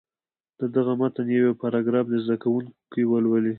[0.59, 3.49] د دغه متن یو یو پاراګراف دې زده کوونکي ولولي.